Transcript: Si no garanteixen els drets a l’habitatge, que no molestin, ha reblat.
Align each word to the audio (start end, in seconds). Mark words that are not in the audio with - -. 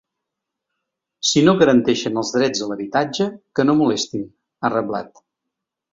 Si 1.31 1.43
no 1.49 1.53
garanteixen 1.59 2.17
els 2.21 2.33
drets 2.37 2.65
a 2.67 2.71
l’habitatge, 2.71 3.29
que 3.59 3.67
no 3.69 3.79
molestin, 3.83 4.29
ha 4.69 4.73
reblat. 4.79 5.27